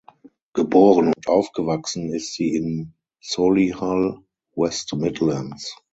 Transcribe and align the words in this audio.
Geboren 0.53 1.13
und 1.13 1.27
aufgewachsen 1.27 2.11
ist 2.11 2.33
sie 2.33 2.55
in 2.55 2.95
Solihull, 3.19 4.25
West 4.55 4.95
Midlands. 4.95 5.77